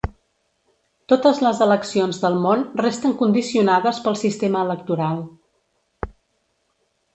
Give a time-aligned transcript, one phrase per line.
[1.11, 5.25] Totes les eleccions del món resten condicionades pel sistema electoral.